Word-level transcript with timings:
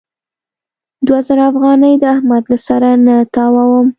دوه 1.05 1.19
زره 1.27 1.43
افغانۍ 1.51 1.93
د 1.99 2.03
احمد 2.15 2.43
له 2.51 2.57
سره 2.67 2.89
نه 3.05 3.15
تاووم. 3.33 3.87